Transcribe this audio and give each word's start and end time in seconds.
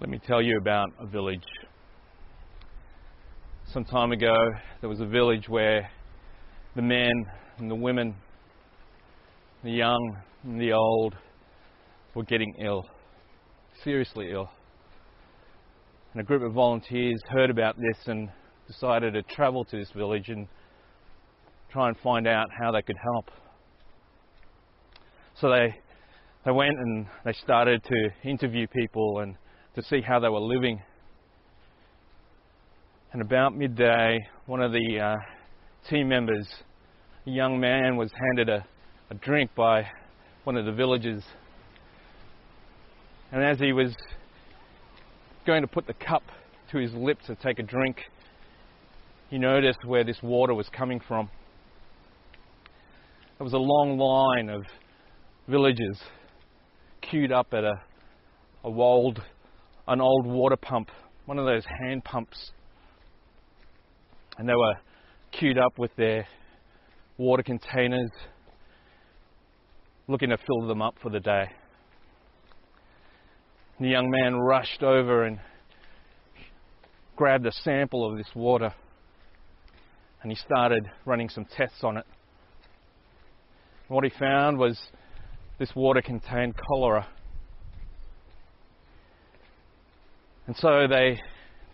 Let 0.00 0.10
me 0.10 0.18
tell 0.18 0.42
you 0.42 0.58
about 0.58 0.90
a 0.98 1.06
village. 1.06 1.44
Some 3.72 3.84
time 3.84 4.10
ago, 4.10 4.34
there 4.80 4.90
was 4.90 4.98
a 4.98 5.06
village 5.06 5.48
where 5.48 5.88
the 6.74 6.82
men 6.82 7.12
and 7.58 7.70
the 7.70 7.76
women, 7.76 8.16
the 9.62 9.70
young 9.70 10.16
and 10.42 10.60
the 10.60 10.72
old, 10.72 11.14
were 12.12 12.24
getting 12.24 12.56
ill, 12.58 12.84
seriously 13.84 14.32
ill. 14.32 14.50
And 16.12 16.20
a 16.20 16.24
group 16.24 16.42
of 16.42 16.52
volunteers 16.52 17.20
heard 17.28 17.50
about 17.50 17.76
this 17.76 18.08
and 18.08 18.28
decided 18.66 19.14
to 19.14 19.22
travel 19.22 19.64
to 19.66 19.76
this 19.76 19.92
village 19.92 20.28
and 20.28 20.48
try 21.70 21.86
and 21.86 21.96
find 21.98 22.26
out 22.26 22.48
how 22.60 22.72
they 22.72 22.82
could 22.82 22.98
help. 23.00 23.30
So 25.40 25.50
they 25.50 25.76
they 26.44 26.50
went 26.50 26.78
and 26.80 27.06
they 27.24 27.32
started 27.32 27.84
to 27.84 28.28
interview 28.28 28.66
people 28.66 29.20
and 29.20 29.36
to 29.74 29.82
see 29.82 30.00
how 30.00 30.20
they 30.20 30.28
were 30.28 30.40
living. 30.40 30.80
And 33.12 33.22
about 33.22 33.56
midday, 33.56 34.26
one 34.46 34.60
of 34.60 34.72
the 34.72 35.00
uh, 35.00 35.16
team 35.88 36.08
members, 36.08 36.48
a 37.26 37.30
young 37.30 37.60
man, 37.60 37.96
was 37.96 38.10
handed 38.12 38.48
a, 38.48 38.66
a 39.10 39.14
drink 39.14 39.50
by 39.54 39.86
one 40.44 40.56
of 40.56 40.64
the 40.64 40.72
villagers. 40.72 41.22
And 43.32 43.42
as 43.42 43.58
he 43.58 43.72
was 43.72 43.94
going 45.46 45.62
to 45.62 45.68
put 45.68 45.86
the 45.86 45.94
cup 45.94 46.22
to 46.70 46.78
his 46.78 46.92
lips 46.94 47.26
to 47.26 47.34
take 47.34 47.58
a 47.58 47.62
drink, 47.62 47.98
he 49.30 49.38
noticed 49.38 49.84
where 49.84 50.04
this 50.04 50.18
water 50.22 50.54
was 50.54 50.68
coming 50.68 51.00
from. 51.06 51.28
There 53.38 53.44
was 53.44 53.52
a 53.52 53.58
long 53.58 53.98
line 53.98 54.48
of 54.48 54.62
villagers 55.48 56.00
queued 57.02 57.32
up 57.32 57.48
at 57.52 57.64
a, 57.64 57.74
a 58.62 58.68
old, 58.68 59.20
an 59.86 60.00
old 60.00 60.26
water 60.26 60.56
pump, 60.56 60.90
one 61.26 61.38
of 61.38 61.46
those 61.46 61.64
hand 61.80 62.04
pumps. 62.04 62.52
And 64.38 64.48
they 64.48 64.54
were 64.54 64.74
queued 65.32 65.58
up 65.58 65.78
with 65.78 65.94
their 65.96 66.26
water 67.18 67.42
containers, 67.42 68.10
looking 70.08 70.30
to 70.30 70.38
fill 70.38 70.66
them 70.66 70.82
up 70.82 70.96
for 71.02 71.10
the 71.10 71.20
day. 71.20 71.50
The 73.80 73.88
young 73.88 74.10
man 74.10 74.36
rushed 74.36 74.82
over 74.82 75.24
and 75.24 75.40
grabbed 77.16 77.46
a 77.46 77.52
sample 77.52 78.10
of 78.10 78.16
this 78.16 78.28
water 78.34 78.74
and 80.24 80.32
he 80.32 80.36
started 80.36 80.90
running 81.04 81.28
some 81.28 81.44
tests 81.44 81.84
on 81.84 81.98
it. 81.98 82.06
What 83.88 84.04
he 84.04 84.10
found 84.18 84.56
was 84.58 84.80
this 85.58 85.70
water 85.76 86.00
contained 86.00 86.54
cholera. 86.56 87.06
And 90.46 90.56
so 90.56 90.86
they, 90.88 91.20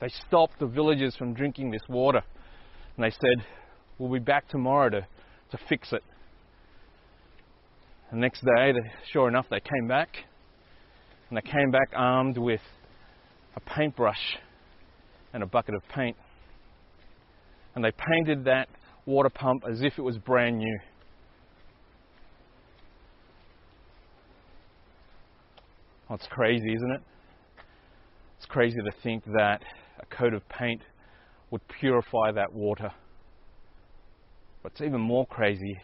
they 0.00 0.08
stopped 0.26 0.58
the 0.60 0.66
villagers 0.66 1.16
from 1.16 1.34
drinking 1.34 1.70
this 1.70 1.82
water. 1.88 2.22
And 2.96 3.04
they 3.04 3.10
said, 3.10 3.44
We'll 3.98 4.12
be 4.12 4.18
back 4.18 4.48
tomorrow 4.48 4.88
to, 4.88 5.06
to 5.50 5.58
fix 5.68 5.92
it. 5.92 6.02
The 8.10 8.16
next 8.16 8.42
day, 8.42 8.72
sure 9.12 9.28
enough, 9.28 9.46
they 9.50 9.60
came 9.60 9.86
back. 9.86 10.08
And 11.28 11.36
they 11.36 11.42
came 11.42 11.70
back 11.70 11.90
armed 11.94 12.38
with 12.38 12.62
a 13.54 13.60
paintbrush 13.60 14.38
and 15.32 15.42
a 15.42 15.46
bucket 15.46 15.74
of 15.74 15.82
paint. 15.94 16.16
And 17.74 17.84
they 17.84 17.92
painted 17.92 18.44
that 18.44 18.68
water 19.06 19.30
pump 19.30 19.64
as 19.70 19.82
if 19.82 19.98
it 19.98 20.02
was 20.02 20.18
brand 20.18 20.58
new. 20.58 20.78
That's 26.08 26.24
it's 26.24 26.32
crazy, 26.32 26.74
isn't 26.74 26.90
it? 26.90 27.02
Crazy 28.50 28.80
to 28.80 28.90
think 29.04 29.22
that 29.26 29.62
a 30.00 30.06
coat 30.06 30.34
of 30.34 30.42
paint 30.48 30.80
would 31.52 31.60
purify 31.68 32.32
that 32.32 32.52
water. 32.52 32.90
But 34.60 34.72
it's 34.72 34.80
even 34.80 35.00
more 35.00 35.24
crazy 35.24 35.78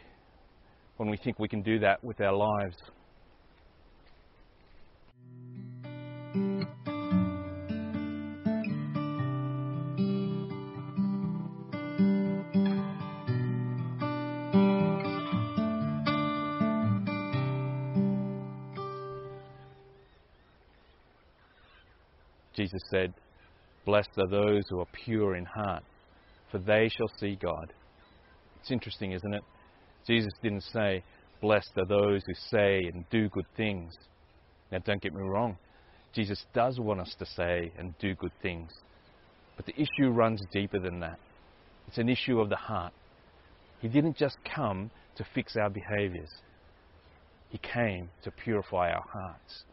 when 0.96 1.08
we 1.08 1.16
think 1.16 1.38
we 1.38 1.46
can 1.46 1.62
do 1.62 1.78
that 1.78 2.02
with 2.02 2.20
our 2.20 2.32
lives. 2.32 2.76
Jesus 22.76 22.90
said, 22.90 23.14
Blessed 23.84 24.10
are 24.18 24.28
those 24.28 24.64
who 24.68 24.80
are 24.80 24.88
pure 25.04 25.36
in 25.36 25.44
heart, 25.44 25.84
for 26.50 26.58
they 26.58 26.88
shall 26.88 27.10
see 27.18 27.38
God. 27.40 27.72
It's 28.60 28.70
interesting, 28.70 29.12
isn't 29.12 29.34
it? 29.34 29.42
Jesus 30.06 30.32
didn't 30.42 30.64
say, 30.72 31.02
Blessed 31.40 31.72
are 31.78 31.86
those 31.86 32.22
who 32.26 32.34
say 32.50 32.90
and 32.92 33.04
do 33.10 33.28
good 33.28 33.46
things. 33.56 33.94
Now, 34.72 34.78
don't 34.84 35.00
get 35.00 35.14
me 35.14 35.22
wrong, 35.22 35.56
Jesus 36.12 36.44
does 36.54 36.78
want 36.80 37.00
us 37.00 37.14
to 37.18 37.26
say 37.26 37.72
and 37.78 37.94
do 37.98 38.14
good 38.14 38.32
things. 38.42 38.70
But 39.56 39.66
the 39.66 39.74
issue 39.74 40.10
runs 40.10 40.42
deeper 40.52 40.78
than 40.78 41.00
that. 41.00 41.18
It's 41.86 41.98
an 41.98 42.08
issue 42.08 42.40
of 42.40 42.48
the 42.48 42.56
heart. 42.56 42.92
He 43.80 43.88
didn't 43.88 44.16
just 44.16 44.36
come 44.54 44.90
to 45.16 45.26
fix 45.34 45.56
our 45.56 45.70
behaviors, 45.70 46.30
He 47.48 47.58
came 47.58 48.10
to 48.24 48.30
purify 48.30 48.90
our 48.90 49.04
hearts. 49.10 49.64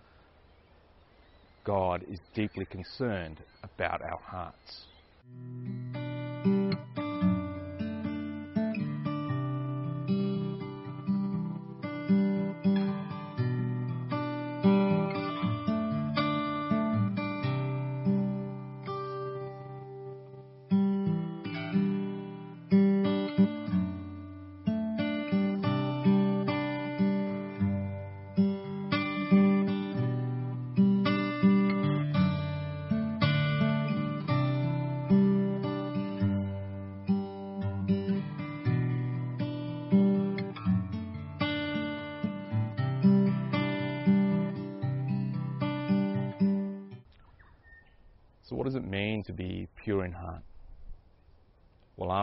God 1.63 2.03
is 2.09 2.19
deeply 2.34 2.66
concerned 2.66 3.40
about 3.63 4.01
our 4.01 4.19
hearts. 4.19 4.88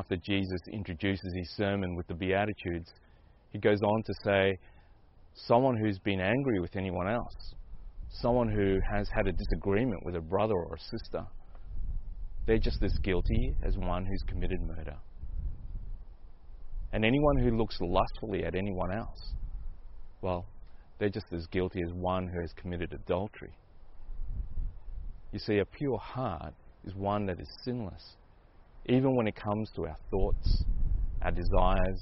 After 0.01 0.17
Jesus 0.17 0.63
introduces 0.73 1.35
his 1.37 1.55
sermon 1.57 1.95
with 1.95 2.07
the 2.07 2.15
Beatitudes, 2.15 2.91
he 3.53 3.59
goes 3.59 3.83
on 3.83 4.03
to 4.03 4.15
say, 4.25 4.59
someone 5.35 5.77
who's 5.77 5.99
been 5.99 6.21
angry 6.21 6.59
with 6.59 6.75
anyone 6.75 7.07
else, 7.07 7.55
someone 8.09 8.49
who 8.49 8.79
has 8.91 9.07
had 9.15 9.27
a 9.27 9.33
disagreement 9.33 10.03
with 10.07 10.17
a 10.17 10.21
brother 10.21 10.55
or 10.55 10.75
a 10.75 10.81
sister, 10.81 11.23
they're 12.47 12.59
just 12.59 12.83
as 12.83 12.95
guilty 13.03 13.55
as 13.63 13.77
one 13.77 14.07
who's 14.07 14.23
committed 14.27 14.63
murder. 14.63 14.97
And 16.95 17.05
anyone 17.05 17.37
who 17.37 17.59
looks 17.59 17.77
lustfully 17.83 18.45
at 18.45 18.55
anyone 18.55 18.93
else, 18.93 19.35
well, 20.23 20.47
they're 20.99 21.11
just 21.11 21.31
as 21.31 21.47
guilty 21.49 21.83
as 21.83 21.93
one 21.93 22.27
who 22.27 22.41
has 22.41 22.53
committed 22.55 22.95
adultery. 22.95 23.53
You 25.31 25.41
see, 25.41 25.59
a 25.59 25.67
pure 25.67 25.99
heart 25.99 26.55
is 26.87 26.95
one 26.95 27.27
that 27.27 27.39
is 27.39 27.49
sinless, 27.65 28.17
even 28.87 29.15
when 29.15 29.27
it 29.27 29.37
comes 29.37 29.71
to 29.77 29.87
our 29.87 29.97
thoughts, 30.11 30.65
our 31.23 31.31
desires, 31.31 32.01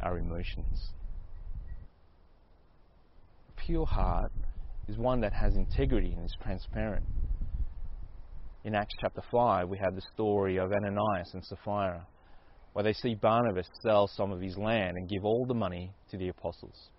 our 0.00 0.18
emotions. 0.18 0.92
A 3.48 3.60
pure 3.60 3.86
heart 3.86 4.32
is 4.88 4.96
one 4.96 5.20
that 5.20 5.32
has 5.32 5.56
integrity 5.56 6.12
and 6.12 6.24
is 6.24 6.36
transparent. 6.42 7.04
In 8.64 8.74
Acts 8.74 8.94
chapter 9.00 9.22
5, 9.30 9.68
we 9.68 9.78
have 9.78 9.94
the 9.94 10.02
story 10.12 10.58
of 10.58 10.72
Ananias 10.72 11.30
and 11.32 11.44
Sapphira, 11.44 12.06
where 12.72 12.82
they 12.82 12.92
see 12.92 13.14
Barnabas 13.14 13.68
sell 13.82 14.06
some 14.06 14.30
of 14.32 14.40
his 14.40 14.56
land 14.56 14.96
and 14.96 15.08
give 15.08 15.24
all 15.24 15.46
the 15.46 15.54
money 15.54 15.92
to 16.10 16.16
the 16.16 16.28
apostles. 16.28 16.90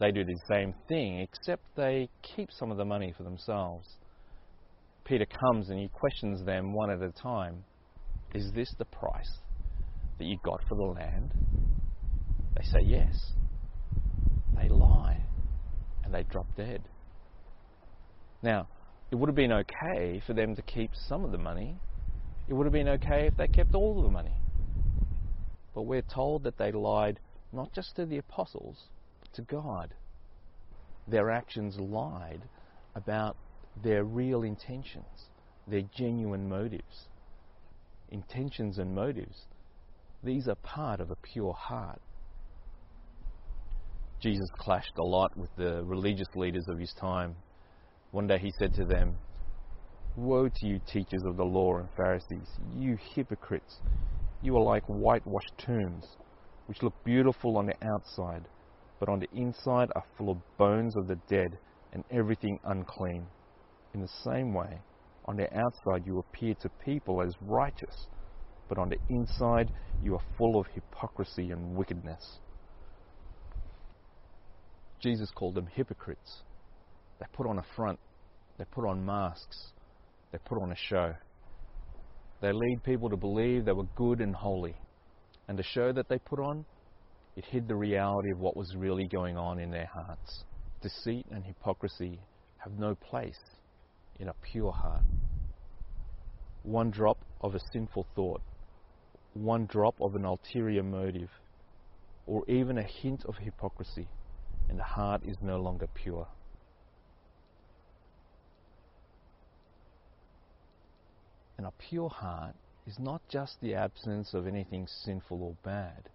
They 0.00 0.12
do 0.12 0.24
the 0.24 0.38
same 0.48 0.74
thing, 0.88 1.20
except 1.20 1.62
they 1.76 2.08
keep 2.22 2.50
some 2.52 2.70
of 2.70 2.76
the 2.76 2.84
money 2.84 3.14
for 3.16 3.22
themselves. 3.22 3.88
Peter 5.04 5.26
comes 5.26 5.70
and 5.70 5.78
he 5.78 5.88
questions 5.88 6.44
them 6.44 6.72
one 6.72 6.90
at 6.90 7.02
a 7.02 7.10
time 7.10 7.64
Is 8.34 8.52
this 8.52 8.74
the 8.78 8.84
price 8.84 9.38
that 10.18 10.24
you 10.24 10.38
got 10.42 10.62
for 10.68 10.74
the 10.74 10.82
land? 10.82 11.32
They 12.56 12.64
say 12.64 12.80
yes. 12.84 13.32
They 14.56 14.68
lie 14.68 15.22
and 16.04 16.12
they 16.12 16.24
drop 16.24 16.46
dead. 16.56 16.82
Now, 18.42 18.68
It 19.10 19.14
would 19.14 19.28
have 19.28 19.36
been 19.36 19.52
okay 19.52 20.22
for 20.26 20.34
them 20.34 20.54
to 20.56 20.62
keep 20.62 20.90
some 20.94 21.24
of 21.24 21.32
the 21.32 21.38
money. 21.38 21.76
It 22.46 22.54
would 22.54 22.66
have 22.66 22.72
been 22.72 22.88
okay 22.90 23.26
if 23.26 23.36
they 23.36 23.48
kept 23.48 23.74
all 23.74 23.98
of 23.98 24.04
the 24.04 24.10
money. 24.10 24.36
But 25.74 25.82
we're 25.82 26.02
told 26.02 26.44
that 26.44 26.58
they 26.58 26.72
lied 26.72 27.20
not 27.52 27.72
just 27.72 27.96
to 27.96 28.04
the 28.04 28.18
apostles, 28.18 28.76
to 29.34 29.42
God. 29.42 29.94
Their 31.06 31.30
actions 31.30 31.78
lied 31.78 32.42
about 32.94 33.36
their 33.82 34.04
real 34.04 34.42
intentions, 34.42 35.30
their 35.66 35.84
genuine 35.96 36.48
motives. 36.48 37.08
Intentions 38.10 38.78
and 38.78 38.94
motives, 38.94 39.46
these 40.22 40.48
are 40.48 40.54
part 40.56 41.00
of 41.00 41.10
a 41.10 41.16
pure 41.16 41.52
heart. 41.52 42.00
Jesus 44.20 44.48
clashed 44.56 44.98
a 44.98 45.02
lot 45.02 45.36
with 45.36 45.50
the 45.56 45.84
religious 45.84 46.28
leaders 46.34 46.66
of 46.68 46.78
his 46.78 46.92
time. 46.94 47.36
One 48.10 48.26
day 48.26 48.38
he 48.38 48.50
said 48.58 48.74
to 48.74 48.84
them, 48.84 49.16
Woe 50.16 50.48
to 50.48 50.66
you, 50.66 50.80
teachers 50.86 51.22
of 51.24 51.36
the 51.36 51.44
law 51.44 51.76
and 51.76 51.88
Pharisees, 51.96 52.58
you 52.76 52.96
hypocrites! 53.14 53.78
You 54.42 54.56
are 54.56 54.62
like 54.62 54.84
whitewashed 54.86 55.52
tombs, 55.58 56.16
which 56.66 56.82
look 56.82 56.94
beautiful 57.04 57.56
on 57.56 57.66
the 57.66 57.86
outside, 57.86 58.44
but 58.98 59.08
on 59.08 59.20
the 59.20 59.30
inside 59.32 59.90
are 59.94 60.04
full 60.16 60.30
of 60.30 60.38
bones 60.56 60.96
of 60.96 61.06
the 61.06 61.18
dead 61.28 61.58
and 61.92 62.02
everything 62.10 62.58
unclean. 62.64 63.26
In 63.94 64.00
the 64.00 64.08
same 64.24 64.52
way, 64.52 64.80
on 65.28 65.36
the 65.36 65.54
outside 65.54 66.06
you 66.06 66.18
appear 66.18 66.54
to 66.54 66.70
people 66.82 67.20
as 67.20 67.34
righteous, 67.42 68.06
but 68.66 68.78
on 68.78 68.88
the 68.88 68.96
inside 69.10 69.70
you 70.02 70.14
are 70.14 70.22
full 70.38 70.58
of 70.58 70.66
hypocrisy 70.74 71.50
and 71.50 71.76
wickedness. 71.76 72.38
Jesus 75.00 75.30
called 75.34 75.54
them 75.54 75.68
hypocrites. 75.74 76.42
They 77.20 77.26
put 77.34 77.46
on 77.46 77.58
a 77.58 77.64
front, 77.76 77.98
they 78.58 78.64
put 78.64 78.88
on 78.88 79.04
masks, 79.04 79.72
they 80.32 80.38
put 80.38 80.62
on 80.62 80.72
a 80.72 80.76
show. 80.88 81.12
They 82.40 82.52
lead 82.52 82.82
people 82.82 83.10
to 83.10 83.16
believe 83.16 83.66
they 83.66 83.72
were 83.72 83.88
good 83.96 84.20
and 84.20 84.34
holy. 84.34 84.76
And 85.46 85.58
the 85.58 85.62
show 85.62 85.92
that 85.92 86.08
they 86.08 86.18
put 86.18 86.40
on, 86.40 86.64
it 87.36 87.44
hid 87.44 87.68
the 87.68 87.76
reality 87.76 88.30
of 88.32 88.38
what 88.38 88.56
was 88.56 88.74
really 88.76 89.06
going 89.06 89.36
on 89.36 89.58
in 89.58 89.70
their 89.70 89.90
hearts. 89.92 90.44
Deceit 90.80 91.26
and 91.30 91.44
hypocrisy 91.44 92.18
have 92.58 92.72
no 92.78 92.94
place 92.94 93.38
in 94.18 94.28
a 94.28 94.34
pure 94.42 94.72
heart. 94.72 95.02
One 96.62 96.90
drop 96.90 97.18
of 97.40 97.54
a 97.54 97.60
sinful 97.72 98.06
thought, 98.14 98.42
one 99.34 99.66
drop 99.66 100.00
of 100.00 100.14
an 100.14 100.24
ulterior 100.24 100.82
motive, 100.82 101.30
or 102.26 102.44
even 102.48 102.78
a 102.78 102.82
hint 102.82 103.24
of 103.24 103.36
hypocrisy, 103.36 104.08
and 104.68 104.78
the 104.78 104.84
heart 104.84 105.22
is 105.24 105.36
no 105.40 105.58
longer 105.60 105.86
pure. 105.94 106.26
And 111.56 111.66
a 111.66 111.72
pure 111.78 112.08
heart 112.08 112.54
is 112.86 112.98
not 112.98 113.20
just 113.28 113.60
the 113.60 113.74
absence 113.74 114.34
of 114.34 114.46
anything 114.46 114.86
sinful 114.86 115.42
or 115.42 115.54
bad, 115.64 116.08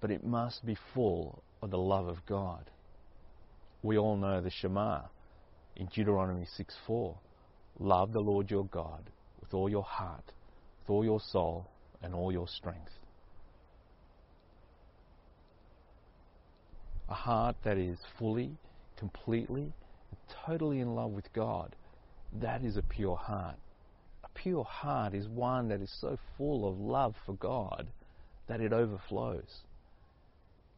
but 0.00 0.10
it 0.10 0.24
must 0.24 0.64
be 0.64 0.76
full 0.94 1.42
of 1.60 1.70
the 1.70 1.78
love 1.78 2.08
of 2.08 2.24
God. 2.26 2.70
We 3.82 3.98
all 3.98 4.16
know 4.16 4.40
the 4.40 4.50
Shema 4.50 5.02
in 5.76 5.86
Deuteronomy 5.86 6.46
6:4. 6.46 7.18
Love 7.78 8.12
the 8.12 8.20
Lord 8.20 8.50
your 8.50 8.66
God 8.66 9.10
with 9.40 9.54
all 9.54 9.68
your 9.68 9.82
heart, 9.84 10.32
with 10.80 10.90
all 10.90 11.04
your 11.04 11.20
soul, 11.20 11.66
and 12.02 12.14
all 12.14 12.32
your 12.32 12.48
strength. 12.48 12.92
A 17.08 17.14
heart 17.14 17.56
that 17.64 17.78
is 17.78 17.98
fully, 18.18 18.56
completely, 18.96 19.72
totally 20.46 20.80
in 20.80 20.94
love 20.94 21.12
with 21.12 21.32
God, 21.32 21.76
that 22.32 22.62
is 22.64 22.76
a 22.76 22.82
pure 22.82 23.16
heart 23.16 23.56
A 24.24 24.28
pure 24.34 24.64
heart 24.64 25.14
is 25.14 25.28
one 25.28 25.68
that 25.68 25.80
is 25.82 25.90
so 26.00 26.18
full 26.36 26.68
of 26.68 26.78
love 26.78 27.14
for 27.26 27.34
God 27.34 27.88
that 28.46 28.60
it 28.60 28.72
overflows. 28.72 29.64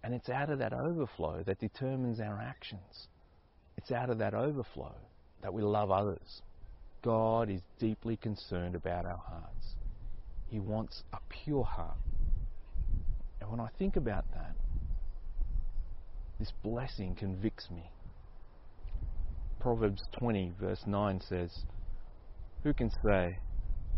And 0.03 0.15
it's 0.15 0.29
out 0.29 0.51
of 0.51 0.59
that 0.59 0.73
overflow 0.73 1.43
that 1.45 1.59
determines 1.61 2.21
our 2.21 2.41
actions. 2.41 3.09
It's 3.85 3.93
out 3.93 4.09
of 4.09 4.17
that 4.17 4.33
overflow 4.33 4.95
that 5.43 5.53
we 5.53 5.61
love 5.61 5.91
others. 5.91 6.41
God 7.03 7.51
is 7.51 7.61
deeply 7.79 8.17
concerned 8.17 8.75
about 8.75 9.05
our 9.05 9.19
hearts. 9.19 9.77
He 10.47 10.59
wants 10.59 11.03
a 11.13 11.19
pure 11.29 11.65
heart. 11.65 11.99
And 13.43 13.51
when 13.51 13.61
I 13.61 13.69
think 13.79 13.97
about 13.97 14.25
that, 14.33 14.57
this 16.39 16.51
blessing 16.63 17.15
convicts 17.15 17.69
me. 17.71 17.91
Proverbs 19.61 20.03
20, 20.19 20.55
verse 20.59 20.81
9 20.87 21.21
says, 21.21 21.51
who 22.63 22.73
can 22.73 22.91
say, 23.05 23.37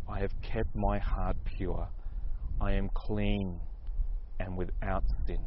I 0.09 0.19
have 0.19 0.33
kept 0.43 0.75
my 0.75 0.99
heart 0.99 1.37
pure, 1.45 1.87
I 2.61 2.73
am 2.73 2.89
clean 2.93 3.61
and 4.41 4.57
without 4.57 5.05
sin? 5.29 5.39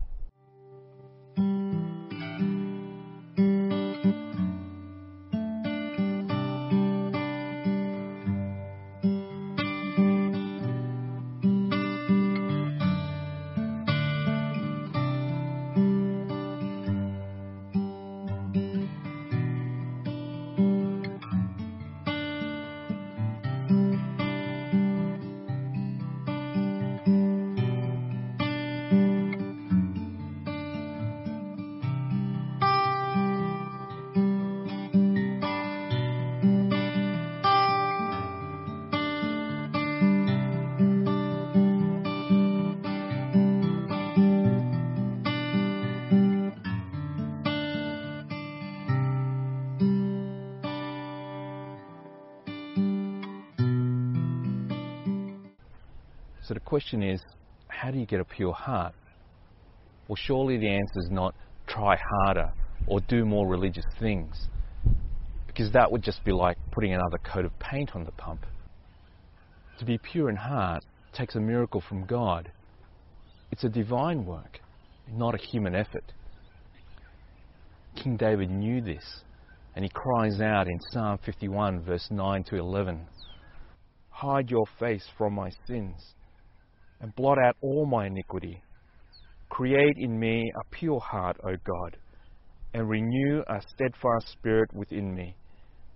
Question 56.70 57.02
is, 57.02 57.20
how 57.68 57.90
do 57.90 57.98
you 57.98 58.06
get 58.06 58.20
a 58.20 58.24
pure 58.24 58.54
heart? 58.54 58.94
Well, 60.08 60.16
surely 60.16 60.56
the 60.58 60.70
answer 60.70 61.00
is 61.00 61.10
not 61.10 61.34
try 61.66 61.98
harder 61.98 62.54
or 62.86 63.00
do 63.02 63.26
more 63.26 63.48
religious 63.48 63.88
things, 64.00 64.50
because 65.48 65.72
that 65.72 65.92
would 65.92 66.04
just 66.04 66.24
be 66.24 66.32
like 66.32 66.58
putting 66.70 66.94
another 66.94 67.18
coat 67.18 67.44
of 67.44 67.58
paint 67.58 67.96
on 67.96 68.04
the 68.04 68.12
pump. 68.12 68.46
To 69.80 69.86
be 69.86 69.98
pure 69.98 70.30
in 70.30 70.36
heart 70.36 70.86
takes 71.12 71.34
a 71.34 71.40
miracle 71.40 71.82
from 71.82 72.06
God. 72.06 72.52
It's 73.52 73.64
a 73.64 73.70
divine 73.70 74.24
work, 74.24 74.60
not 75.12 75.34
a 75.34 75.40
human 75.40 75.74
effort. 75.74 76.14
King 77.96 78.16
David 78.16 78.52
knew 78.52 78.80
this, 78.80 79.22
and 79.76 79.84
he 79.84 79.90
cries 79.90 80.40
out 80.40 80.68
in 80.68 80.80
Psalm 80.92 81.18
51, 81.26 81.82
verse 81.82 82.10
9 82.12 82.44
to 82.44 82.58
11 82.58 83.08
Hide 84.12 84.52
your 84.52 84.66
face 84.80 85.08
from 85.18 85.34
my 85.34 85.50
sins 85.66 86.14
and 87.02 87.16
blot 87.16 87.38
out 87.38 87.56
all 87.62 87.86
my 87.86 88.08
iniquity. 88.08 88.62
Create 89.50 89.98
in 89.98 90.20
me 90.20 90.52
a 90.56 90.76
pure 90.76 91.00
heart, 91.00 91.38
O 91.44 91.56
God, 91.66 91.98
and 92.74 92.90
renew 92.90 93.42
a 93.48 93.62
steadfast 93.74 94.28
spirit 94.32 94.74
within 94.74 95.14
me. 95.14 95.36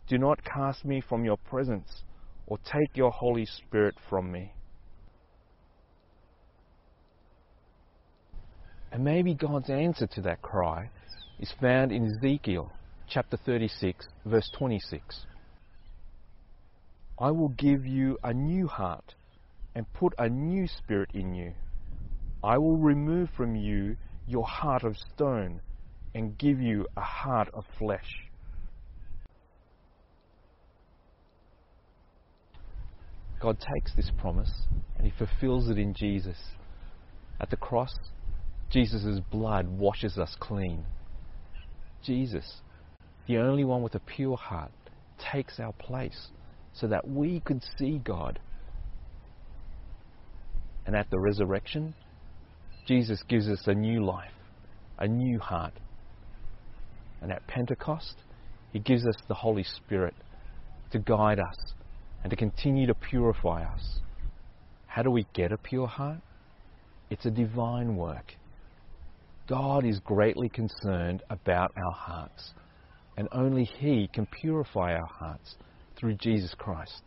Do 0.08 0.18
not 0.18 0.44
cast 0.44 0.84
me 0.84 1.02
from 1.08 1.24
your 1.24 1.38
presence, 1.38 2.04
or 2.48 2.58
take 2.58 2.96
your 2.96 3.12
Holy 3.12 3.46
Spirit 3.46 3.96
from 4.10 4.32
me. 4.32 4.54
And 8.92 9.04
maybe 9.04 9.34
God's 9.34 9.70
answer 9.70 10.08
to 10.08 10.22
that 10.22 10.42
cry 10.42 10.90
is 11.40 11.52
found 11.60 11.92
in 11.92 12.06
Ezekiel 12.06 12.72
chapter 13.08 13.38
36, 13.38 14.08
verse 14.26 14.50
26. 14.58 15.26
I 17.20 17.32
will 17.32 17.50
give 17.50 17.86
you 17.86 18.18
a 18.24 18.34
new 18.34 18.68
heart 18.68 19.16
and 19.76 19.92
put 19.94 20.14
a 20.18 20.30
new 20.30 20.68
spirit 20.68 21.10
in 21.14 21.34
you. 21.34 21.54
I 22.44 22.58
will 22.58 22.78
remove 22.78 23.30
from 23.36 23.56
you 23.56 23.98
your 24.28 24.46
heart 24.46 24.84
of 24.84 24.98
stone 24.98 25.62
and 26.14 26.38
give 26.38 26.60
you 26.60 26.88
a 26.96 27.02
heart 27.02 27.50
of 27.54 27.66
flesh. 27.78 28.30
God 33.42 33.58
takes 33.60 33.94
this 33.96 34.12
promise 34.18 34.68
and 34.98 35.06
He 35.06 35.14
fulfills 35.18 35.70
it 35.70 35.78
in 35.78 35.94
Jesus. 35.94 36.38
At 37.40 37.50
the 37.50 37.58
cross, 37.58 37.94
Jesus' 38.70 39.20
blood 39.32 39.68
washes 39.68 40.18
us 40.18 40.36
clean. 40.40 40.86
Jesus, 42.04 42.62
the 43.28 43.38
only 43.38 43.64
one 43.64 43.82
with 43.82 43.96
a 43.96 44.00
pure 44.00 44.38
heart, 44.38 44.72
takes 45.32 45.60
our 45.60 45.74
place 45.74 46.30
so 46.74 46.88
that 46.88 47.08
we 47.08 47.40
could 47.42 47.62
see 47.78 48.00
God. 48.00 48.40
And 50.86 50.96
at 50.96 51.10
the 51.10 51.20
resurrection, 51.20 51.94
Jesus 52.88 53.24
gives 53.28 53.48
us 53.48 53.62
a 53.68 53.74
new 53.74 54.04
life, 54.04 54.34
a 55.00 55.08
new 55.08 55.40
heart. 55.40 55.74
And 57.22 57.32
at 57.32 57.46
Pentecost, 57.48 58.16
He 58.72 58.80
gives 58.80 59.06
us 59.06 59.16
the 59.28 59.34
Holy 59.34 59.64
Spirit 59.64 60.14
to 60.92 61.00
guide 61.00 61.40
us 61.40 61.74
and 62.24 62.30
to 62.30 62.36
continue 62.36 62.88
to 62.88 62.94
purify 62.94 63.64
us. 63.64 64.00
How 64.88 65.02
do 65.02 65.10
we 65.10 65.26
get 65.34 65.52
a 65.52 65.58
pure 65.58 65.88
heart? 65.88 66.20
It's 67.10 67.26
a 67.26 67.32
divine 67.32 67.96
work. 67.96 68.34
God 69.48 69.86
is 69.86 70.00
greatly 70.00 70.50
concerned 70.50 71.22
about 71.30 71.72
our 71.76 71.92
hearts, 71.92 72.54
and 73.18 73.28
only 73.32 73.66
He 73.66 74.10
can 74.14 74.26
purify 74.26 74.94
our 74.94 75.08
hearts 75.08 75.56
through 75.98 76.16
Jesus 76.16 76.54
Christ. 76.58 77.02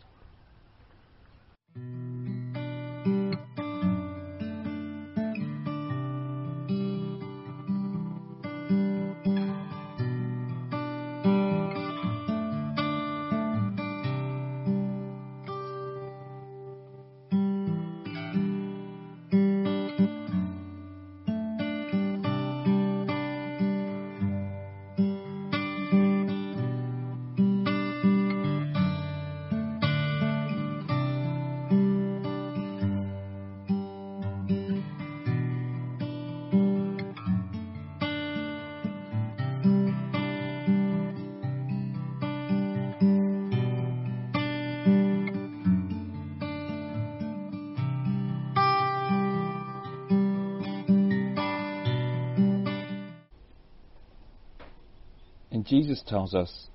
Jesus 55.66 56.02
tells 56.06 56.35
us 56.35 56.68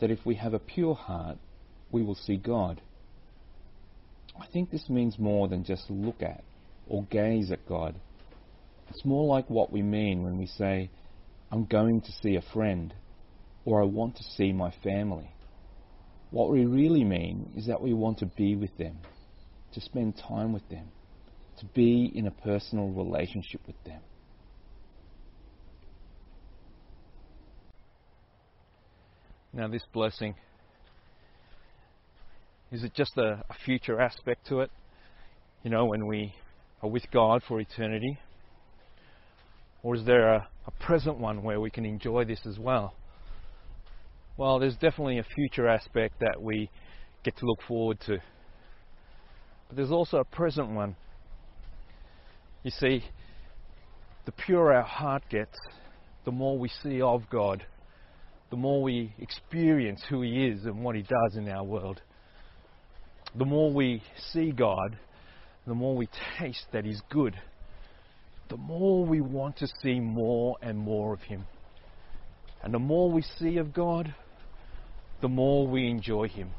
that 0.00 0.10
if 0.10 0.24
we 0.24 0.36
have 0.36 0.54
a 0.54 0.58
pure 0.58 0.94
heart, 0.94 1.38
we 1.90 2.02
will 2.02 2.14
see 2.14 2.36
God. 2.36 2.80
I 4.40 4.46
think 4.46 4.70
this 4.70 4.88
means 4.88 5.18
more 5.18 5.48
than 5.48 5.64
just 5.64 5.90
look 5.90 6.22
at 6.22 6.44
or 6.86 7.04
gaze 7.04 7.50
at 7.50 7.66
God. 7.66 7.96
It's 8.90 9.04
more 9.04 9.26
like 9.26 9.50
what 9.50 9.72
we 9.72 9.82
mean 9.82 10.22
when 10.22 10.38
we 10.38 10.46
say, 10.46 10.90
I'm 11.50 11.64
going 11.64 12.00
to 12.02 12.12
see 12.12 12.36
a 12.36 12.52
friend 12.52 12.94
or 13.64 13.82
I 13.82 13.84
want 13.84 14.16
to 14.16 14.22
see 14.22 14.52
my 14.52 14.72
family. 14.82 15.30
What 16.30 16.50
we 16.50 16.64
really 16.64 17.04
mean 17.04 17.52
is 17.56 17.66
that 17.66 17.82
we 17.82 17.92
want 17.92 18.18
to 18.18 18.26
be 18.26 18.54
with 18.54 18.76
them, 18.76 18.98
to 19.72 19.80
spend 19.80 20.16
time 20.16 20.52
with 20.52 20.68
them, 20.68 20.88
to 21.58 21.66
be 21.66 22.10
in 22.14 22.26
a 22.26 22.30
personal 22.30 22.88
relationship 22.88 23.62
with 23.66 23.82
them. 23.84 24.00
Now, 29.52 29.66
this 29.66 29.82
blessing, 29.94 30.34
is 32.70 32.84
it 32.84 32.92
just 32.94 33.16
a, 33.16 33.44
a, 33.48 33.54
future 33.64 33.98
aspect 33.98 34.46
to 34.48 34.60
it? 34.60 34.70
You 35.62 35.70
know, 35.70 35.86
when 35.86 36.06
we 36.06 36.34
are 36.82 36.88
with 36.88 37.10
God 37.10 37.42
for 37.48 37.58
eternity? 37.58 38.18
Or 39.82 39.94
is 39.94 40.04
there 40.04 40.34
a, 40.34 40.48
a 40.66 40.70
present 40.72 41.18
one 41.18 41.42
where 41.42 41.60
we 41.60 41.70
can 41.70 41.86
enjoy 41.86 42.26
this 42.26 42.40
as 42.44 42.58
well? 42.58 42.94
Well, 44.36 44.58
there's 44.58 44.76
definitely 44.76 45.18
a 45.18 45.24
future 45.24 45.66
aspect 45.66 46.20
that 46.20 46.42
we 46.42 46.68
get 47.24 47.36
to 47.38 47.46
look 47.46 47.62
forward 47.66 47.98
to. 48.06 48.18
But 49.68 49.76
there's 49.76 49.90
also 49.90 50.18
a 50.18 50.24
present 50.24 50.68
one. 50.68 50.94
You 52.62 52.70
see, 52.70 53.02
the 54.26 54.32
purer 54.32 54.74
our 54.74 54.82
heart 54.82 55.22
gets, 55.30 55.56
the 56.26 56.32
more 56.32 56.58
we 56.58 56.68
see 56.82 57.00
of 57.00 57.30
God 57.30 57.64
the 58.50 58.56
more 58.56 58.82
we 58.82 59.14
experience 59.18 60.02
who 60.08 60.22
He 60.22 60.46
is 60.46 60.64
and 60.64 60.82
what 60.82 60.96
He 60.96 61.02
does 61.02 61.36
in 61.36 61.48
our 61.48 61.64
world. 61.64 62.00
The 63.36 63.44
more 63.44 63.72
we 63.72 64.02
see 64.32 64.52
God, 64.52 64.98
the 65.66 65.74
more 65.74 65.94
we 65.94 66.08
taste 66.38 66.66
that 66.72 66.84
He's 66.84 67.02
good. 67.10 67.38
The 68.48 68.56
more 68.56 69.04
we 69.04 69.20
want 69.20 69.58
to 69.58 69.68
see 69.82 70.00
more 70.00 70.56
and 70.62 70.78
more 70.78 71.12
of 71.12 71.20
Him. 71.20 71.44
And 72.62 72.72
the 72.72 72.78
more 72.78 73.10
we 73.12 73.22
see 73.38 73.58
of 73.58 73.72
God, 73.74 74.14
the 75.20 75.28
more 75.28 75.66
we 75.66 75.88
enjoy 75.88 76.28
Him. 76.28 76.50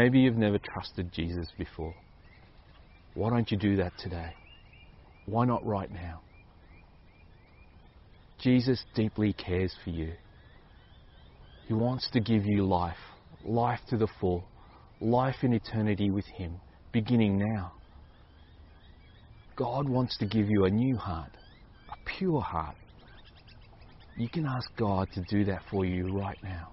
Maybe 0.00 0.20
you've 0.20 0.38
never 0.38 0.56
trusted 0.58 1.12
Jesus 1.12 1.48
before. 1.58 1.94
Why 3.12 3.28
don't 3.28 3.50
you 3.50 3.58
do 3.58 3.76
that 3.76 3.92
today? 3.98 4.32
Why 5.26 5.44
not 5.44 5.62
right 5.66 5.92
now? 5.92 6.22
Jesus 8.38 8.82
deeply 8.94 9.34
cares 9.34 9.74
for 9.84 9.90
you. 9.90 10.14
He 11.68 11.74
wants 11.74 12.08
to 12.14 12.20
give 12.20 12.46
you 12.46 12.64
life, 12.64 12.96
life 13.44 13.80
to 13.90 13.98
the 13.98 14.08
full, 14.18 14.42
life 15.02 15.36
in 15.42 15.52
eternity 15.52 16.10
with 16.10 16.24
Him, 16.24 16.54
beginning 16.92 17.36
now. 17.36 17.72
God 19.54 19.86
wants 19.86 20.16
to 20.16 20.24
give 20.24 20.48
you 20.48 20.64
a 20.64 20.70
new 20.70 20.96
heart, 20.96 21.32
a 21.90 21.96
pure 22.08 22.40
heart. 22.40 22.76
You 24.16 24.30
can 24.30 24.46
ask 24.46 24.66
God 24.78 25.08
to 25.12 25.20
do 25.28 25.44
that 25.44 25.60
for 25.70 25.84
you 25.84 26.18
right 26.18 26.38
now 26.42 26.70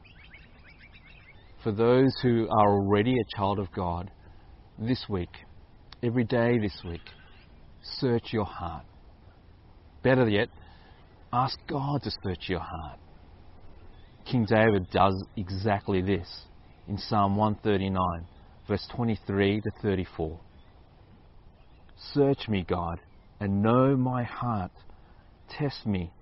for 1.67 1.73
those 1.73 2.13
who 2.21 2.47
are 2.49 2.75
already 2.75 3.13
a 3.19 3.37
child 3.37 3.59
of 3.59 3.69
God, 3.73 4.09
this 4.79 5.03
week, 5.09 5.31
every 6.01 6.23
day 6.23 6.57
this 6.59 6.81
week, 6.85 7.01
search 7.99 8.31
your 8.31 8.45
heart. 8.45 8.85
Better 10.01 10.29
yet, 10.29 10.47
ask 11.33 11.59
God 11.67 12.03
to 12.03 12.11
search 12.23 12.47
your 12.47 12.61
heart. 12.61 12.97
King 14.31 14.45
David 14.45 14.89
does 14.91 15.21
exactly 15.35 16.01
this 16.01 16.43
in 16.87 16.97
Psalm 16.97 17.35
139, 17.35 17.99
verse 18.65 18.87
23 18.95 19.59
to 19.59 19.71
34. 19.81 20.39
Search 22.13 22.47
me, 22.47 22.65
God, 22.65 23.01
and 23.41 23.61
know 23.61 23.97
my 23.97 24.23
heart. 24.23 24.71
Test 25.49 25.85
me 25.85 26.13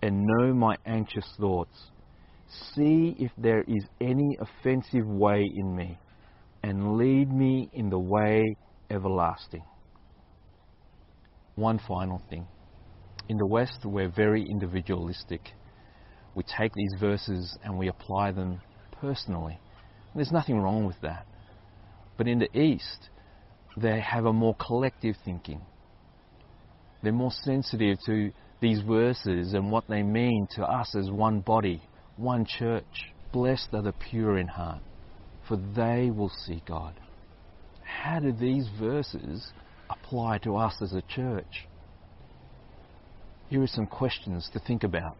and 0.00 0.24
know 0.24 0.54
my 0.54 0.76
anxious 0.86 1.26
thoughts 1.40 1.90
See 2.74 3.16
if 3.18 3.30
there 3.38 3.62
is 3.62 3.84
any 4.00 4.36
offensive 4.40 5.06
way 5.06 5.50
in 5.54 5.74
me, 5.74 5.98
and 6.62 6.96
lead 6.96 7.32
me 7.32 7.70
in 7.72 7.90
the 7.90 7.98
way 7.98 8.56
everlasting. 8.90 9.64
One 11.54 11.78
final 11.86 12.22
thing. 12.30 12.46
In 13.28 13.36
the 13.36 13.46
West, 13.46 13.80
we're 13.84 14.10
very 14.10 14.44
individualistic. 14.44 15.52
We 16.34 16.42
take 16.42 16.72
these 16.74 16.94
verses 17.00 17.56
and 17.62 17.78
we 17.78 17.88
apply 17.88 18.32
them 18.32 18.60
personally. 19.00 19.58
There's 20.14 20.32
nothing 20.32 20.58
wrong 20.60 20.86
with 20.86 21.00
that. 21.02 21.26
But 22.16 22.28
in 22.28 22.38
the 22.38 22.58
East, 22.58 23.10
they 23.76 24.00
have 24.00 24.26
a 24.26 24.32
more 24.32 24.54
collective 24.56 25.16
thinking. 25.24 25.60
They're 27.02 27.12
more 27.12 27.32
sensitive 27.44 27.98
to 28.06 28.32
these 28.60 28.80
verses 28.82 29.54
and 29.54 29.70
what 29.70 29.88
they 29.88 30.02
mean 30.02 30.46
to 30.56 30.62
us 30.62 30.94
as 30.94 31.10
one 31.10 31.40
body, 31.40 31.82
one 32.16 32.44
church. 32.44 33.12
Blessed 33.32 33.68
are 33.72 33.82
the 33.82 33.92
pure 33.92 34.38
in 34.38 34.48
heart, 34.48 34.82
for 35.48 35.56
they 35.56 36.10
will 36.10 36.28
see 36.28 36.62
God. 36.66 36.94
How 37.82 38.20
do 38.20 38.32
these 38.32 38.68
verses 38.78 39.52
apply 39.88 40.38
to 40.38 40.56
us 40.56 40.76
as 40.82 40.92
a 40.92 41.02
church? 41.02 41.66
Here 43.48 43.62
are 43.62 43.66
some 43.66 43.86
questions 43.86 44.50
to 44.52 44.58
think 44.58 44.84
about. 44.84 45.16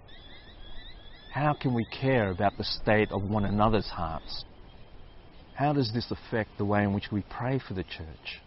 How 1.33 1.55
can 1.55 1.75
we 1.75 1.87
care 1.87 2.31
about 2.31 2.59
the 2.59 2.65
state 2.65 3.11
of 3.11 3.23
one 3.23 3.45
another's 3.45 3.89
hearts? 3.89 4.45
How 5.55 5.73
does 5.73 5.93
this 5.93 6.11
affect 6.11 6.59
the 6.59 6.65
way 6.65 6.83
in 6.83 6.93
which 6.93 7.11
we 7.11 7.25
pray 7.31 7.59
for 7.67 7.75
the 7.75 7.85
church? 7.85 8.41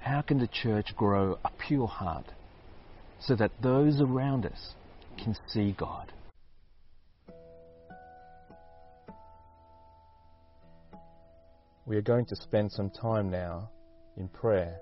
How 0.00 0.22
can 0.22 0.38
the 0.38 0.48
church 0.48 0.94
grow 0.96 1.38
a 1.44 1.50
pure 1.66 1.86
heart? 1.86 2.32
so 3.20 3.34
that 3.36 3.50
those 3.62 4.00
around 4.00 4.46
us 4.46 4.74
can 5.22 5.36
see 5.48 5.74
God. 5.76 6.12
We 11.88 11.96
are 11.96 12.02
going 12.02 12.26
to 12.26 12.36
spend 12.36 12.70
some 12.70 12.90
time 12.90 13.30
now 13.30 13.70
in 14.18 14.28
prayer. 14.28 14.78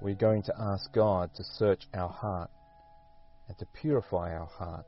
We're 0.00 0.16
going 0.16 0.42
to 0.42 0.54
ask 0.58 0.92
God 0.92 1.30
to 1.36 1.44
search 1.44 1.84
our 1.94 2.08
heart 2.08 2.50
and 3.46 3.56
to 3.58 3.66
purify 3.80 4.34
our 4.34 4.46
heart. 4.46 4.84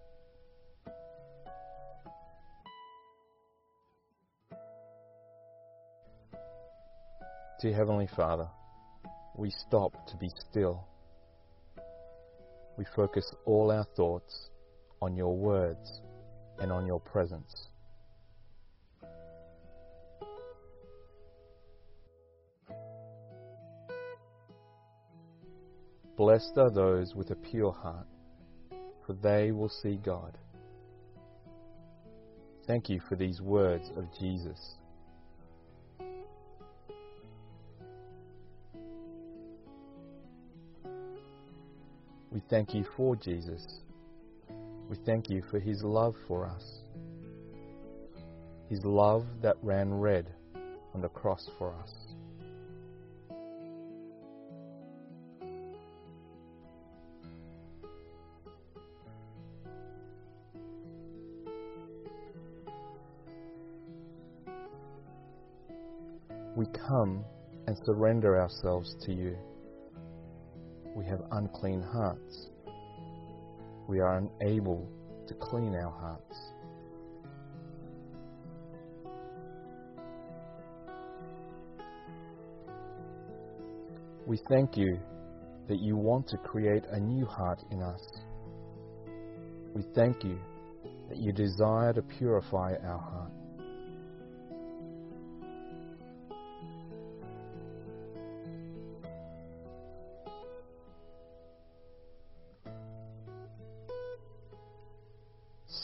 Dear 7.63 7.75
Heavenly 7.77 8.09
Father, 8.17 8.49
we 9.37 9.51
stop 9.51 10.09
to 10.09 10.17
be 10.17 10.29
still. 10.51 10.89
We 12.77 12.85
focus 12.97 13.33
all 13.45 13.71
our 13.71 13.87
thoughts 13.95 14.51
on 15.01 15.15
your 15.15 15.37
words 15.37 16.01
and 16.59 16.73
on 16.73 16.85
your 16.85 16.99
presence. 16.99 17.70
Blessed 26.21 26.59
are 26.59 26.69
those 26.69 27.15
with 27.15 27.31
a 27.31 27.35
pure 27.35 27.73
heart, 27.73 28.07
for 29.07 29.15
they 29.15 29.53
will 29.53 29.71
see 29.71 29.97
God. 29.97 30.37
Thank 32.67 32.91
you 32.91 33.01
for 33.09 33.17
these 33.17 33.41
words 33.41 33.91
of 33.97 34.05
Jesus. 34.19 34.75
We 42.31 42.43
thank 42.51 42.75
you 42.75 42.85
for 42.99 43.17
Jesus. 43.17 43.81
We 44.91 44.99
thank 45.07 45.31
you 45.31 45.43
for 45.51 45.59
his 45.59 45.83
love 45.83 46.17
for 46.29 46.45
us. 46.45 46.83
His 48.69 48.85
love 48.85 49.25
that 49.41 49.57
ran 49.63 49.95
red 49.95 50.27
on 50.95 51.01
the 51.01 51.09
cross 51.09 51.49
for 51.57 51.75
us. 51.83 52.10
Come 66.87 67.25
and 67.67 67.77
surrender 67.85 68.41
ourselves 68.41 68.95
to 69.05 69.13
you. 69.13 69.37
We 70.95 71.05
have 71.07 71.21
unclean 71.33 71.83
hearts. 71.83 72.51
We 73.89 74.01
are 74.01 74.19
unable 74.19 74.89
to 75.29 75.35
clean 75.35 75.75
our 75.75 75.91
hearts. 75.91 76.37
We 84.27 84.39
thank 84.49 84.77
you 84.77 84.99
that 85.69 85.81
you 85.81 85.97
want 85.97 86.29
to 86.29 86.37
create 86.37 86.85
a 86.91 87.01
new 87.01 87.25
heart 87.25 87.61
in 87.71 87.83
us. 87.83 88.03
We 89.75 89.83
thank 89.95 90.25
you 90.25 90.39
that 91.09 91.19
you 91.19 91.33
desire 91.33 91.93
to 91.93 92.03
purify 92.03 92.75
our 92.85 92.99
heart. 92.99 93.33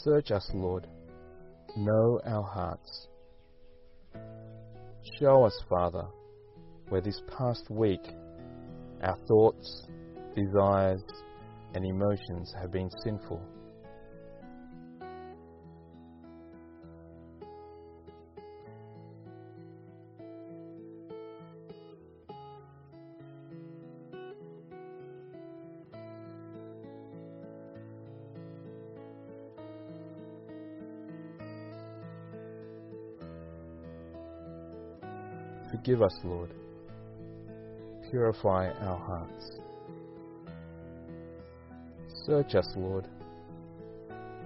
Search 0.07 0.31
us, 0.31 0.49
Lord. 0.53 0.87
Know 1.75 2.21
our 2.25 2.41
hearts. 2.41 3.09
Show 5.19 5.43
us, 5.43 5.61
Father, 5.67 6.05
where 6.87 7.01
this 7.01 7.21
past 7.37 7.69
week 7.69 7.99
our 9.03 9.17
thoughts, 9.27 9.85
desires, 10.33 11.03
and 11.75 11.85
emotions 11.85 12.53
have 12.57 12.71
been 12.71 12.89
sinful. 13.03 13.41
Forgive 35.77 36.01
us, 36.01 36.15
Lord. 36.23 36.49
Purify 38.09 38.71
our 38.81 38.97
hearts. 38.97 39.59
Search 42.25 42.55
us, 42.55 42.67
Lord. 42.75 43.07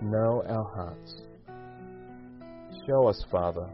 Know 0.02 0.44
our 0.48 0.63
hearts. 0.63 1.22
Show 2.86 3.08
us, 3.08 3.24
Father, 3.32 3.70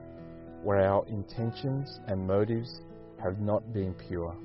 where 0.62 0.82
our 0.82 1.06
intentions 1.08 2.00
and 2.08 2.28
motives 2.28 2.82
have 3.24 3.40
not 3.40 3.74
been 3.74 3.96
pure. 4.08 4.36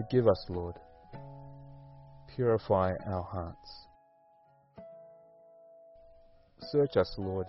Forgive 0.00 0.28
us, 0.28 0.46
Lord. 0.48 0.76
Purify 2.34 2.94
our 3.04 3.22
hearts. 3.22 3.86
Search 6.72 6.96
us, 6.96 7.14
Lord. 7.18 7.46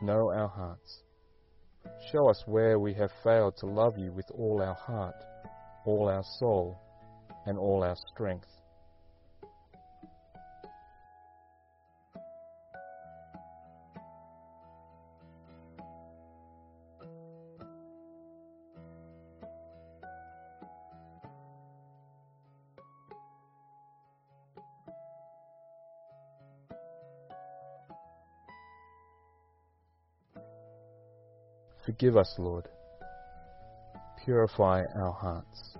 Know 0.00 0.30
our 0.30 0.48
hearts. 0.48 1.02
Show 2.10 2.30
us 2.30 2.42
where 2.46 2.78
we 2.78 2.94
have 2.94 3.10
failed 3.22 3.58
to 3.58 3.66
love 3.66 3.98
you 3.98 4.10
with 4.10 4.24
all 4.30 4.62
our 4.62 4.74
heart, 4.74 5.16
all 5.84 6.08
our 6.08 6.24
soul, 6.38 6.80
and 7.44 7.58
all 7.58 7.84
our 7.84 7.96
strength. 8.14 8.48
Forgive 31.84 32.16
us, 32.16 32.34
Lord. 32.38 32.68
Purify 34.24 34.82
our 34.94 35.12
hearts. 35.12 35.76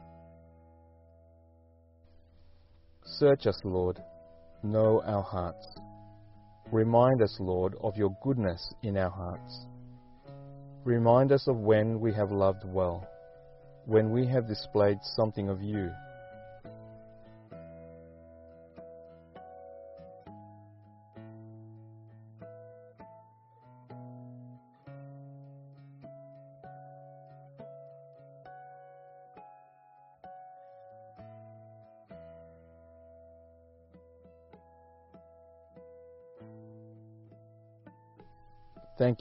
Search 3.04 3.46
us, 3.46 3.60
Lord. 3.64 3.98
Know 4.62 5.02
our 5.04 5.22
hearts. 5.22 5.66
Remind 6.72 7.22
us, 7.22 7.36
Lord, 7.40 7.74
of 7.82 7.96
your 7.96 8.16
goodness 8.22 8.72
in 8.82 8.96
our 8.96 9.10
hearts. 9.10 9.66
Remind 10.84 11.32
us 11.32 11.46
of 11.48 11.56
when 11.56 12.00
we 12.00 12.12
have 12.14 12.30
loved 12.30 12.64
well, 12.64 13.06
when 13.84 14.10
we 14.10 14.26
have 14.26 14.48
displayed 14.48 14.98
something 15.02 15.48
of 15.48 15.60
you 15.60 15.90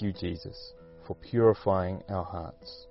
You, 0.01 0.13
Jesus, 0.13 0.73
for 1.05 1.15
purifying 1.15 2.01
our 2.07 2.23
hearts. 2.23 2.87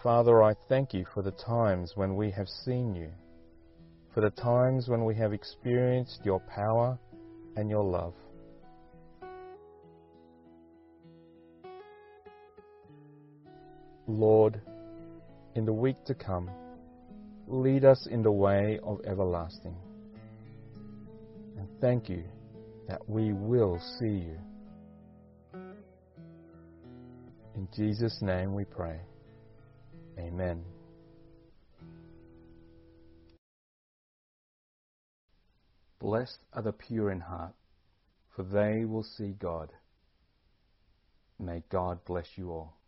Father, 0.00 0.42
I 0.42 0.54
thank 0.68 0.94
you 0.94 1.04
for 1.12 1.22
the 1.22 1.32
times 1.32 1.92
when 1.96 2.14
we 2.14 2.30
have 2.30 2.48
seen 2.48 2.94
you, 2.94 3.10
for 4.14 4.20
the 4.20 4.30
times 4.30 4.88
when 4.88 5.04
we 5.04 5.14
have 5.16 5.32
experienced 5.32 6.20
your 6.24 6.40
power 6.40 6.98
and 7.56 7.68
your 7.68 7.82
love. 7.82 8.14
Lord, 14.06 14.60
in 15.56 15.64
the 15.64 15.72
week 15.72 16.04
to 16.06 16.14
come, 16.14 16.48
lead 17.48 17.84
us 17.84 18.06
in 18.08 18.22
the 18.22 18.30
way 18.30 18.78
of 18.84 19.00
everlasting. 19.04 19.74
And 21.58 21.68
thank 21.80 22.08
you 22.08 22.22
that 22.90 23.08
we 23.08 23.32
will 23.32 23.80
see 24.00 24.26
you. 24.26 24.36
In 27.54 27.68
Jesus' 27.72 28.18
name 28.20 28.52
we 28.52 28.64
pray. 28.64 28.98
Amen. 30.18 30.64
Blessed 36.00 36.38
are 36.52 36.62
the 36.62 36.72
pure 36.72 37.12
in 37.12 37.20
heart, 37.20 37.54
for 38.34 38.42
they 38.42 38.84
will 38.84 39.04
see 39.04 39.34
God. 39.38 39.70
May 41.38 41.62
God 41.70 42.04
bless 42.04 42.26
you 42.34 42.50
all. 42.50 42.79